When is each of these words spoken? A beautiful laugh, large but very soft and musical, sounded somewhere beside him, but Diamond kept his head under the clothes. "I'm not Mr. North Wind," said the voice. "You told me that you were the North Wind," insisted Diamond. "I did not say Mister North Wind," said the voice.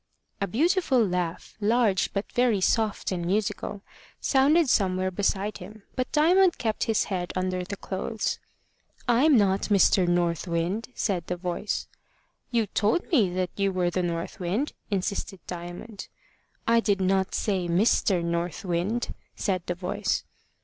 A 0.41 0.47
beautiful 0.47 0.99
laugh, 1.05 1.55
large 1.61 2.11
but 2.11 2.25
very 2.31 2.59
soft 2.59 3.11
and 3.11 3.23
musical, 3.23 3.83
sounded 4.19 4.67
somewhere 4.67 5.11
beside 5.11 5.59
him, 5.59 5.83
but 5.95 6.11
Diamond 6.11 6.57
kept 6.57 6.85
his 6.85 7.03
head 7.03 7.31
under 7.35 7.63
the 7.63 7.77
clothes. 7.77 8.39
"I'm 9.07 9.37
not 9.37 9.69
Mr. 9.69 10.07
North 10.07 10.47
Wind," 10.47 10.89
said 10.95 11.27
the 11.27 11.37
voice. 11.37 11.87
"You 12.49 12.65
told 12.65 13.11
me 13.11 13.29
that 13.35 13.51
you 13.55 13.71
were 13.71 13.91
the 13.91 14.01
North 14.01 14.39
Wind," 14.39 14.73
insisted 14.89 15.39
Diamond. 15.45 16.07
"I 16.67 16.79
did 16.79 16.99
not 16.99 17.35
say 17.35 17.67
Mister 17.67 18.23
North 18.23 18.65
Wind," 18.65 19.13
said 19.35 19.61
the 19.67 19.75
voice. 19.75 20.23